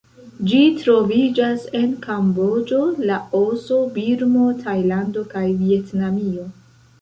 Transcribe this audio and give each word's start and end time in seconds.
Ĝi 0.51 0.59
troviĝas 0.83 1.65
en 1.79 1.91
Kamboĝo, 2.05 2.79
Laoso, 3.09 3.77
Birmo, 3.99 4.47
Tajlando, 4.65 5.27
kaj 5.35 5.45
Vjetnamio. 5.61 6.49